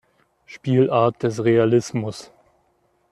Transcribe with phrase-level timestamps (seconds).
[0.47, 2.31] Spielart des Realismus.